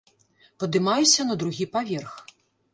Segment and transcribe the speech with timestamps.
[0.63, 2.19] Падымаюся на другі паверх.